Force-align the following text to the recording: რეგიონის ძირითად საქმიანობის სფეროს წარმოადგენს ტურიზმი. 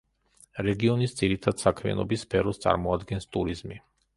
რეგიონის 0.67 1.13
ძირითად 1.19 1.61
საქმიანობის 1.65 2.25
სფეროს 2.27 2.61
წარმოადგენს 2.65 3.33
ტურიზმი. 3.37 3.79